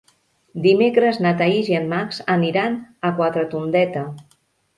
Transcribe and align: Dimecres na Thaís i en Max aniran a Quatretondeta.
Dimecres 0.61 1.19
na 1.25 1.33
Thaís 1.41 1.69
i 1.73 1.77
en 1.81 1.85
Max 1.91 2.23
aniran 2.37 2.79
a 3.11 3.13
Quatretondeta. 3.21 4.05